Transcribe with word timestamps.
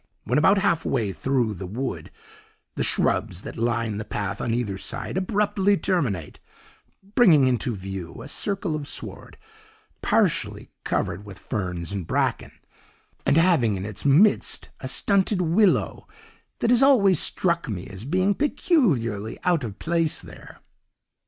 When 0.23 0.39
about 0.39 0.57
halfway 0.57 1.13
through 1.13 1.53
the 1.53 1.67
wood 1.67 2.09
the 2.73 2.81
shrubs 2.81 3.43
that 3.43 3.55
line 3.55 3.97
the 3.99 4.03
path 4.03 4.41
on 4.41 4.51
either 4.51 4.75
side 4.75 5.15
abruptly 5.15 5.77
terminate, 5.77 6.39
bringing 7.13 7.45
into 7.47 7.75
view 7.75 8.23
a 8.23 8.27
circle 8.27 8.75
of 8.75 8.87
sward, 8.87 9.37
partially 10.01 10.71
covered 10.83 11.23
with 11.23 11.37
ferns 11.37 11.91
and 11.91 12.07
bracken, 12.07 12.51
and 13.27 13.37
having 13.37 13.75
in 13.75 13.85
its 13.85 14.03
midst 14.03 14.71
a 14.79 14.87
stunted 14.87 15.39
willow 15.39 16.07
that 16.61 16.71
has 16.71 16.81
always 16.81 17.19
struck 17.19 17.69
me 17.69 17.85
as 17.85 18.03
being 18.03 18.33
peculiarly 18.33 19.37
out 19.43 19.63
of 19.63 19.77
place 19.77 20.19
there. 20.19 20.61